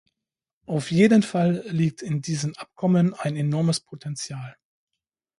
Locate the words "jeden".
0.89-1.21